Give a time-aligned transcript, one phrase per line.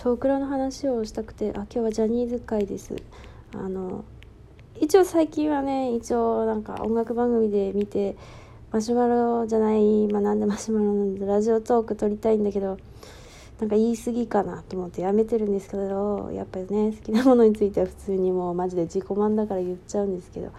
[0.00, 2.94] 少クラの話をしたくてあ今日はジャニーズ会です。
[3.52, 4.04] あの
[4.80, 8.16] 一応最近はね一応なんか音楽番組で見て
[8.70, 12.78] マシュマロじゃないまあなんでマシュマロなんでラジオトーク撮りたいんだけど
[13.58, 20.52] なんか言い過ぎかなと思ってやめてるんですけどやっぱりね好きなものについては普通にもうマジで自己満だから言っちゃうんですけど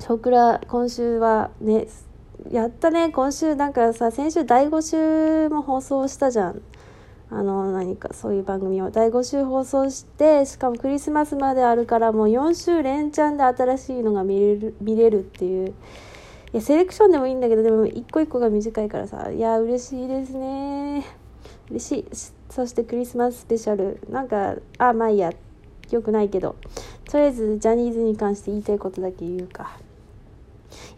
[0.00, 1.88] 少クラ今週はね
[2.50, 3.54] やったね今週。
[3.54, 6.60] なんかさ先週第5週も放送したじゃん。
[7.28, 15.74] あの何かそういう番組を第5週放送してしかもクリスマスまであるからもう4週連チャンで新しいのが見れる見れるっていう。
[16.52, 21.04] いやセレクションでもいいんだけどでも一個一個が短いからさいや嬉しいですね。
[21.70, 22.08] 嬉しい。
[22.48, 24.00] そしてクリスマススペシャル。
[24.08, 25.32] なんかあまあいいや。
[25.90, 26.56] よくないけど。
[27.10, 29.78] とりあえずジャニーズに関して言いたいことだけ言うか。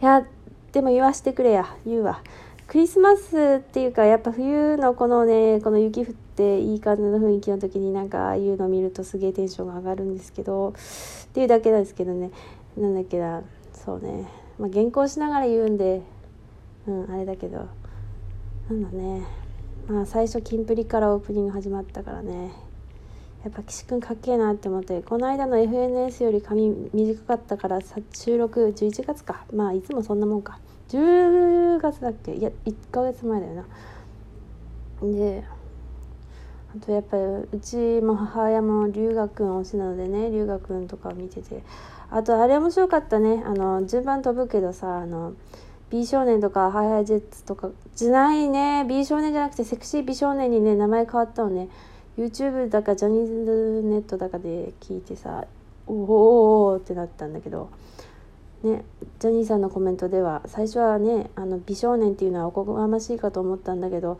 [0.01, 0.25] いや
[0.71, 1.75] でも言わしてくれや。
[1.85, 2.21] 言うわ。
[2.69, 10.73] クリスマスっていうかやっぱ冬のこのねこの雪降っていい感じの雰囲気の時になんかああいうの見るとすげえテンションが上がるんですけどっ
[11.33, 12.29] ていうだけなんですけどね。
[12.77, 13.41] なんだっけな。
[13.73, 14.27] そうね。
[14.59, 16.03] まあ原稿しながら言うんで
[16.85, 17.65] うんあれだけど。
[18.69, 19.23] なんだね。
[19.87, 22.51] まあ最初キンプリからオープニング始まったからね。
[23.43, 29.43] やっぱ岸君かっけえなって思ってこの間の FNS より髪短かったから収録11月か。
[29.55, 30.59] まあいつもそんなもんか。
[30.89, 32.35] 10月だっけ？
[32.35, 33.65] いや1ヶ月前だよな。
[35.01, 35.43] で
[36.75, 41.63] あとやっぱりうちも母親も龍河君推しなのでね龍河君とか見てて。
[42.11, 43.43] あとあれ面白かったね。
[43.45, 45.33] あの順番飛ぶけどさあの
[45.91, 48.83] 美少年とかハイハイジェッツとかじゃないね。
[48.89, 51.69] 美少年じゃなくてセクシー美少年にね名前変わったのね。
[52.17, 55.45] YouTube だかジャニーズネットだかで聞いてさ
[55.85, 57.69] おおおってなったんだけど。
[58.63, 58.83] ね
[59.19, 64.19] ジャニーさんのコメントでは最初はねあの美少年っていうのはおこがましいかと思ったんだけど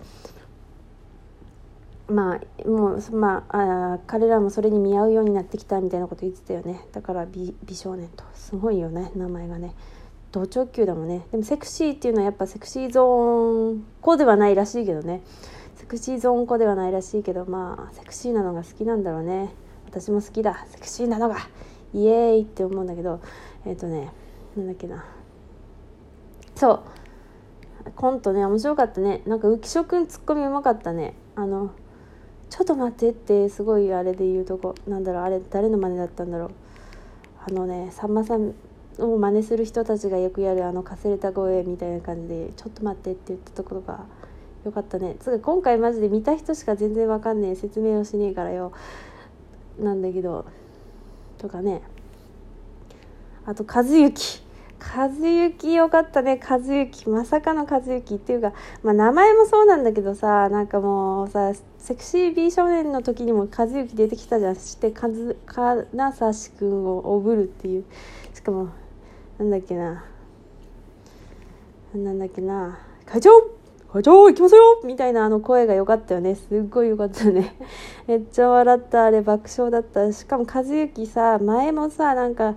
[2.08, 6.82] まあもうまああ彼らもそれに見合うようになってきたみたいなこと言ってたよね。
[6.92, 8.24] だから美美少年と。
[8.34, 9.76] すごいよね名前がね。
[10.32, 11.26] 同直球だもんね。
[11.32, 15.22] でもセクシーっていうのはやっぱセクシーゾーン子ではないらしいけどね。
[15.76, 19.54] セクシーゾーン子ではないらしいけどまあセクシーなのが好きなんだろうね。
[19.86, 20.66] 私も好きだ。
[20.72, 21.38] セクシーなのが。
[21.94, 23.20] イエーイって思うんだけど
[23.66, 24.12] えっ、ー、とね
[24.56, 25.06] なんだっけな。
[26.56, 26.82] そう。
[27.96, 29.22] コントね面白かったね。
[29.26, 31.14] なんか浮所くんツッコミうまかったね。
[31.36, 31.72] あの
[32.50, 34.76] ちょっと待ってってすごいあれで言うとこ。
[34.88, 36.52] なんだろうあれ誰の真似だったんだろう。
[37.48, 38.54] あのねさんまさん
[39.00, 44.04] を真似する人たちがよくやるあのかすれた声みたいな感じで「ちょっと待って」って言ったところが
[44.66, 45.16] よかったね。
[45.20, 48.74] つうか今回マジで見た人しか全然わかんねえ説明をしねえからよ。
[49.80, 50.46] なんだけど
[51.38, 51.82] とかね。
[53.50, 54.44] あと和幸。
[54.80, 56.40] 和幸よかったね。
[56.40, 64.56] 和幸まさかの和幸っていうか、まあ、名前もそうなんだけどさなんかもうさセクシー美少年の時にも和幸出てきたじゃん。
[64.56, 65.36] して金指
[66.60, 67.86] 君をおぶるっていう。
[68.36, 68.70] しかも
[69.40, 70.06] なんだっけな。
[71.96, 72.78] なんだっけな。
[73.08, 73.32] 会長
[73.92, 76.36] 会長行きますよみたいなあの声が良かったよね。
[76.36, 77.56] すっごい良かったね。
[78.06, 79.06] めっちゃ笑った。
[79.06, 80.12] あれ爆笑だった。
[80.14, 82.56] しかも和幸さ前もさなんか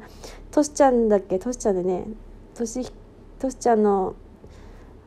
[0.50, 1.38] としちゃんだっけ？
[1.38, 2.04] としちゃんでね。
[2.54, 2.87] とし
[3.38, 4.15] としちゃんの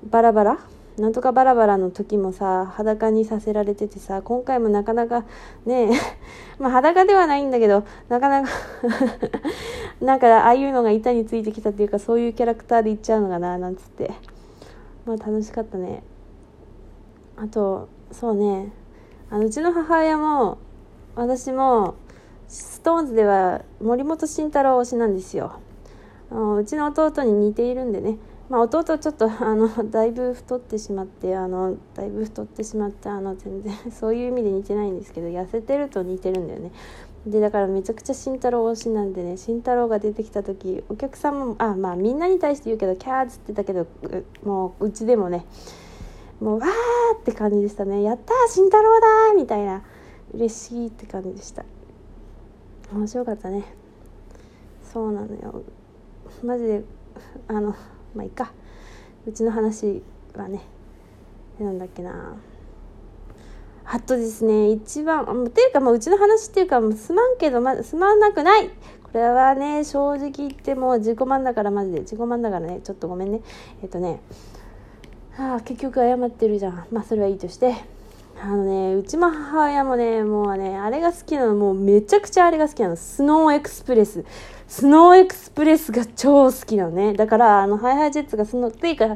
[0.09, 0.59] バラバラ？
[0.97, 5.25] なんとかバラバラの時もさ裸にさせられててさ今回もなかなか
[5.65, 5.91] ね
[6.57, 8.49] まあ裸ではないんだけどなかなか
[10.01, 14.11] なんかああいうのが板についてきたっていうかそういうキャラクターでいっちゃうのかななんつって。
[15.05, 16.01] まあ楽しかったね。
[17.37, 18.71] あとそうね。
[19.29, 20.57] あのうちの母親も
[21.15, 21.95] 私も
[22.47, 25.59] ストーンズでは森本慎太郎推しなんですよ。
[26.31, 28.17] うちの弟に似ているんでね。
[28.47, 36.71] まあ、弟ちょっと あのだいぶ太ってしまってあのだいぶ太ってしまってあの全然 そういう意味で似てないんですけど痩せてると似てるんだよね。
[37.25, 43.87] でだからめちゃくちゃ慎太郎推しなんでね慎太郎が出てきた時お客さんもあまあみんなに対して言うけどキャーっつってたけど
[44.43, 45.47] もううちでもね
[46.39, 48.03] もうわーって感じでしたね。
[48.03, 49.81] やったー慎太郎だーみたいな。
[50.33, 51.63] 嬉しいって感じでした。
[52.93, 53.63] 面白かったね。
[54.83, 55.63] そうなのよ。
[56.43, 56.83] マジで
[57.47, 57.75] あの
[58.13, 58.51] まあいいか。
[59.25, 60.03] うちの話
[60.35, 60.61] はね
[61.59, 62.35] なんだっけな。
[63.85, 64.71] あとですね。
[64.71, 68.69] 一番っていうかもううちの話っていうかすまんけど、ま、すまんなくない。
[69.03, 71.99] これはね正直言ってもう自己満だからマジで。
[72.01, 72.81] 自己満だからね。
[72.83, 73.41] ちょっとごめんね。
[73.81, 74.19] えっとね
[75.37, 76.85] ああ結局謝ってるじゃん。
[76.91, 77.73] まあそれはいいとして。
[78.41, 82.95] あのねうちも母親もねもうねあれが好きなのもうめちゃくちゃあれが好きなの。
[82.97, 84.25] Snow Express
[84.67, 87.13] Snow Express が超好きなのね。
[87.13, 89.07] だからあの HiHi Jets がそのっていうか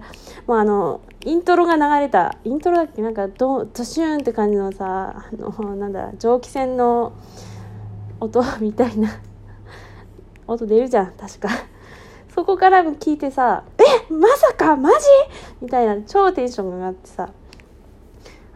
[0.48, 2.38] もうあのイントロが流れた。
[2.46, 3.02] イントロだっけ？
[3.02, 7.12] なんかドドシューンって感じのさあのなんだ蒸気船の
[8.22, 9.10] 音みたいな。
[10.48, 11.50] 音出るじゃん確か。
[12.40, 13.66] そこから聞いてさ
[14.10, 15.06] 「えまさかマジ?」
[15.62, 17.30] みたいな超テンションが上がってさ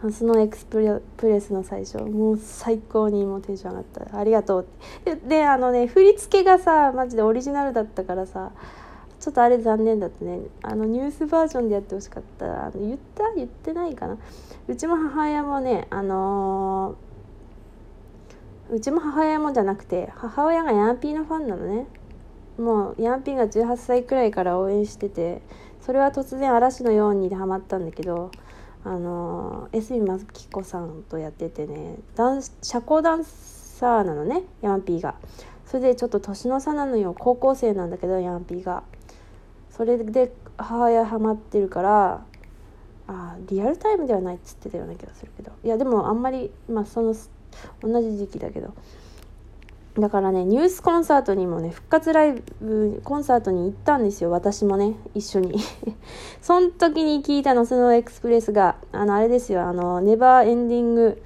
[0.10, 4.18] そのエクスプレスの最初もう最高にもうテンション上がった。
[4.18, 5.16] ありがとうって。
[5.16, 8.52] でであのね振り付けがさマジでオリジナルだったからさ
[9.20, 10.40] ちょっとあれ残念だったね。
[10.62, 12.68] あのニュースバージョンでやってほしかった。
[12.68, 13.34] あの言った？
[13.36, 14.18] 言ってないかな？
[14.70, 21.86] うちも母親もねあのー、うちも母親もじゃなくて母親がヤンピーのファンなのね。
[22.58, 25.42] もうヤンピーが18歳くらいから応援してて
[25.82, 28.32] それは突然嵐のようにでハマったんだけど
[28.86, 35.16] あの江角真紀子さんとやっててねダン社交ダンサーなのねヤンピーが。
[35.66, 37.16] それでちょっと年の差なのよ。
[37.18, 38.84] 高校生なんだけどヤンピーが。
[39.72, 42.26] それで母親ハマってるから
[43.08, 45.52] あリアルタイムではないっつってたような気がするけど。
[45.64, 47.16] いやでもあんまりまあその
[47.82, 48.74] 同じ時期だけど。
[49.98, 54.32] だからねニュースコンサートにもね復活ライブコンサートに行ったんですよ。
[54.32, 55.60] 私もね一緒に。
[56.42, 58.76] その時に聞いたの Snow Express が。
[58.92, 59.64] あのあれですよ。
[59.64, 61.22] あの Never Ending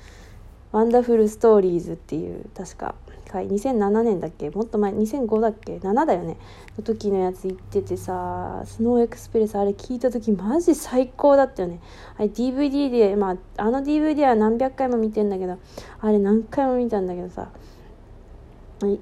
[0.73, 2.95] Wonderful Story っていう確か
[3.31, 4.49] 2007年だっけ？
[4.49, 6.37] もっと前2005だっけ？7だよね？
[6.77, 11.79] の時のやつ行っててさ Snow Express あれ聞いた時マジ最高だったよね。
[12.17, 15.57] あれ DVD でまああの DVD は何百回も見てんだけど
[16.01, 17.47] あれ何回も見たんだけどさ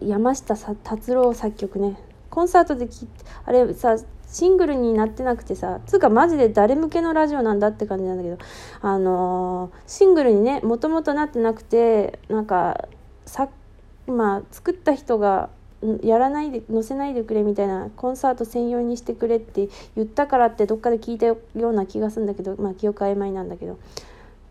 [0.02, 1.98] 山下達郎作曲ね。
[2.30, 8.38] コンサートで聴いてあれさシングルになってなくてさつうかマジで誰向けのラジオなんだって感じなんだけど
[8.82, 12.90] あのー、シングルにねもともとなってなくてなんか
[13.26, 13.48] さ
[14.08, 15.50] まあ作った人が
[16.02, 23.78] やらないで載せないでくれみたいなコンサート専用にしてくれって言ったからってどっかで聞いたような気がするんだけどまあ記憶曖昧なんだけど。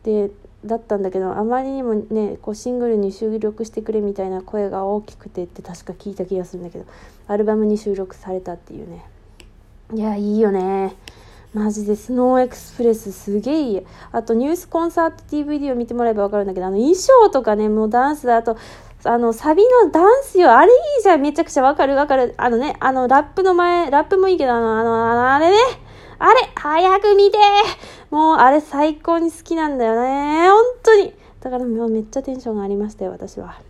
[0.05, 0.31] で
[0.65, 6.87] だったんだけどあまりにもねこうシングルに収録してくれみたいな声が大きくてって確か聞いた気がするんだけど
[7.29, 9.05] アルバムに収録されたっていうね。
[9.93, 10.97] いやいいよね。
[11.53, 13.83] マジでスノーエクスプレスすげえいい。
[14.11, 18.57] あとニュースコンサート DVD を見てもらえば分かるんだけどあの衣装とかねもうダンスだあと
[19.05, 22.35] あのサビのダンスよあれいいじゃんめちゃくちゃ分かる分かる。
[22.39, 25.57] あのねあのラップの前ラップもいいけどあのあのあれね。
[26.19, 27.39] あれ早く見て
[28.11, 30.49] もうあれ最高に好きなんだよね。
[30.49, 31.15] 本当に。
[31.41, 33.61] だからもうめっちゃテンションがありましたよ私は。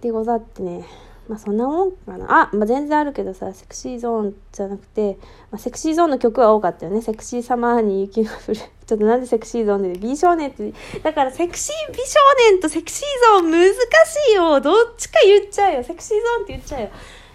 [0.00, 0.84] でござってね。
[1.28, 2.26] まあそんなもんかな。
[2.28, 5.18] あ、まあ、全然あるけどさセクシーゾーンじゃなくて、
[5.50, 7.02] まあ、セクシーゾーンの曲は多かったよね。
[7.02, 8.56] セクシーサマーに雪が降る。
[8.86, 10.72] ちょっとなんでセクシーゾーンで美少年って。
[11.02, 12.04] だからセクシー美少
[12.50, 14.60] 年とセクシーゾーン難しいよ。
[14.60, 15.82] どっちか言っちゃうよ。
[15.82, 16.88] セクシーゾーンって言っちゃうよ。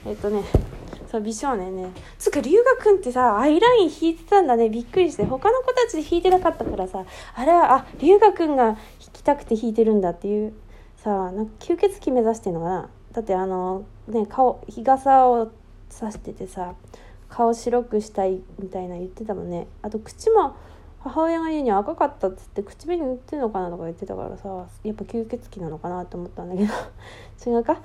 [0.05, 0.43] えっとね
[1.11, 1.91] そう美少年ね。
[2.17, 4.69] つうか龍河君ってさアイライン引いてたんだね。
[4.69, 5.25] びっくりして。
[5.25, 7.03] 他の子たちで引いてなかったからさ。
[7.35, 8.77] あれはあ龍河君が引
[9.11, 10.53] きたくて引いてるんだっていう。
[10.95, 12.89] さなんか吸血鬼目指してんのかな。
[13.11, 15.51] だってあのね顔日傘を
[15.89, 16.75] さしててさ
[17.27, 19.67] 顔白くしたいみたいな言ってたもんね。
[19.81, 20.55] あと口も
[21.01, 24.47] 母親が言うに赤かったっつって唇塗ってんのかなとか言ってたからさ
[24.85, 26.71] やっぱ吸血鬼なのかなと思ったんだけど。
[27.51, 27.81] 違うか。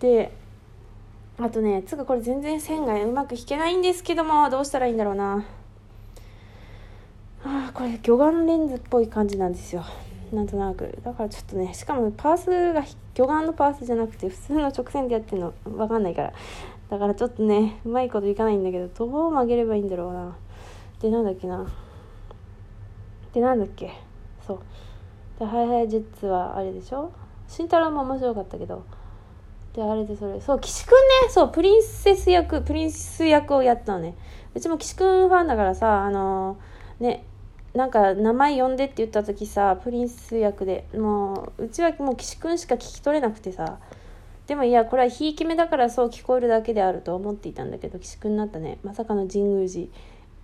[0.00, 0.32] で
[1.40, 5.44] あとねつかこれ全然線がうまく引けないんですけどもどうしたらいいんだろうな。
[7.44, 9.84] あこれ魚眼レンズっぽい感じなんですよ。
[10.32, 10.98] なんとなく。
[11.04, 12.82] だからちょっとねしかもパースが
[13.14, 16.32] 魚眼のパースじゃなくて普通の直線でやってるの分かんないから。
[16.90, 20.36] だからちょっとねうまいこといかないんだけどどう曲げればいいんだろうな。
[21.00, 21.66] でなんだっけな。
[23.32, 23.92] でなんだっけ。
[24.44, 24.58] そう。
[25.38, 27.12] でハイハイジェッツはあれでしょ？
[27.46, 28.84] 慎太郎も面白かったけど。
[29.78, 30.40] であれでそれ。
[30.40, 31.30] そう岸くんね。
[31.30, 34.16] そうプリンセス役プリンス役をやったのね。
[34.54, 37.24] うちも岸くんファンだからさあのー、ね
[37.74, 43.78] なんか名前呼んでって言った時さプリンス役でもううちはもう岸くんしか聞き取れなくてさ。
[44.48, 48.78] でもいやこれはひいき目だからそう聞こえるだけであると思っていたんだけど岸くんになったね。
[48.82, 49.86] まさかの神宮寺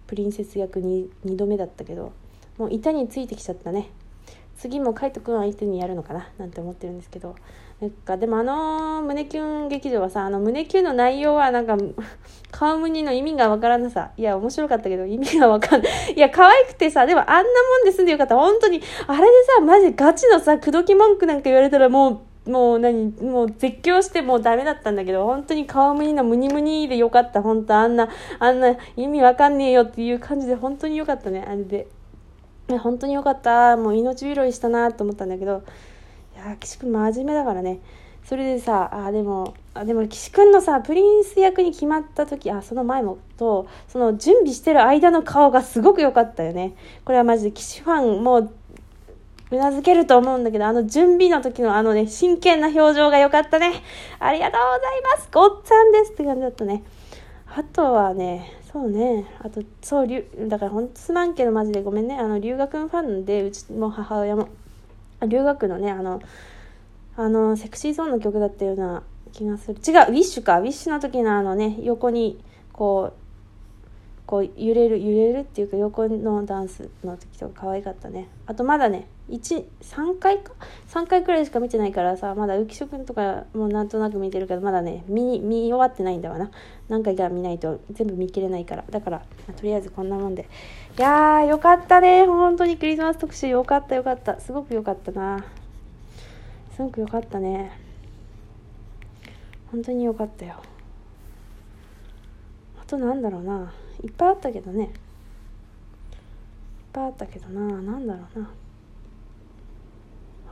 [0.07, 2.13] プリンセス役に2度目だったけど。
[2.57, 3.91] もう板についてきちゃったね。
[4.57, 6.29] 次も海斗くん相手にやるのかな？
[6.39, 7.35] なんて思ってるんですけど。
[7.81, 11.77] なんかでもあの胸キュン劇場はさあの胸キュンの内容はなんか
[12.53, 14.13] 顔ムニの意味がわからなさ。
[14.17, 16.13] いや面白かったけど意味がわかんない。
[16.15, 17.45] いや可愛くてさでもあんなも
[17.83, 18.37] んで済んでよかった。
[18.37, 19.25] 本当にあれで
[19.57, 23.11] さマジガチのさ口説き文句なんか言われたらもうもう何？
[23.23, 27.43] もう絶叫してもうダメだったんだけど本当に顔ムニのムニムニでよかった。
[27.43, 28.09] 本当あんな
[28.39, 31.89] あんな意味わかんねえよっていう感じで本当によかったねあれで。
[32.69, 33.77] 本当によかった。
[33.77, 35.63] もう命拾いしたなと思ったんだけど
[36.35, 37.81] いや岸君真面目だからね。
[38.25, 46.75] それでさあでもあでも岸君のさプリンス役に決まった時あその前もとその準備してる間の顔がすごく良かったよね。
[47.05, 48.39] これはマジで岸ファンも
[49.51, 53.73] うなずけると思うんだけどあの準備の時のあのね真剣な表情が良かったね。
[54.19, 55.29] ありがとうございます。
[55.31, 56.83] ごっつぁんですって感じだったね。
[57.55, 59.25] あとはねそうね。
[59.39, 60.09] あとそう
[60.49, 62.19] だからほんとすまんけどマジでごめんね。
[62.19, 64.49] あの留学のファンでうちも母親も。
[65.29, 66.21] 留学のねあの
[67.17, 69.75] あのセクシーゾーンの曲だったような気がする。
[69.75, 70.59] 違うウィッシュか。
[70.59, 73.19] ウィッシュの時のあのね横にこう
[74.27, 78.27] こう揺れる揺れるっていうか横のダンスの時とか可愛かったね。
[78.47, 80.53] あとまだね13回か
[80.89, 86.51] ？3回くらいしか見てないからさまだ浮所君とかもなんとなく見てるけどまだね見見終わってないんだわな。
[86.89, 88.85] 何回か見ないと全部見切れないから。
[88.91, 89.23] だから
[89.57, 90.47] とりあえずこんなもんで。
[90.99, 92.27] いやーよかったね。
[92.27, 94.39] 本当にクリスマス特集よかったよかった。
[94.41, 95.43] すごくよかったな。
[96.77, 97.73] すごくよかったね。
[99.73, 100.57] 本当によかったよ。
[102.81, 103.73] あとなんだろうな。
[104.03, 104.85] いっぱいあったけどね。
[104.85, 104.91] いっ
[106.93, 107.81] ぱいあったけどな。
[107.81, 108.51] 何だろうな。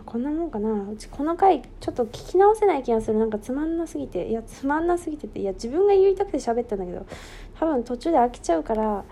[0.05, 0.91] こんなもんかな？
[0.91, 3.19] うちこの回ちょっと聞き直せない気がする。
[3.19, 4.29] なんかつまんなすぎて。
[4.29, 5.41] いやつまんなすぎてて。
[5.41, 7.07] いや自分が言いたくて喋ったんだけど
[7.59, 9.05] 多分途中で飽きちゃうから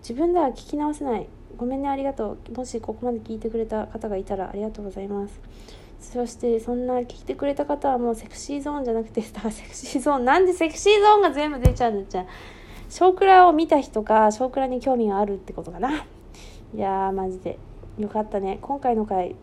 [0.00, 1.26] 自分では聞き直せない。
[1.56, 2.52] ごめんねありがとう。
[2.56, 5.40] もしここまで聞いてくれた方がいたらありがとうございます。
[6.00, 10.24] そしてそんな聞いてくれた方はもうセクシーゾーンじゃなくてだからセクシーゾーン。
[10.24, 12.26] なんでセクシーゾーンが全部出ちゃうんだっちゃ。
[12.88, 16.06] 少クラを見た人か少クラに興味があるってことかな。
[16.74, 17.58] いやーマジで。
[17.98, 18.58] よかったね。
[18.62, 19.36] 今回の回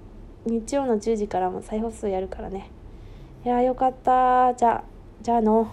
[0.48, 2.70] 日曜の10時からも再放送やるからね。
[3.46, 4.84] いやーよかったじゃ
[5.22, 5.72] じゃあの。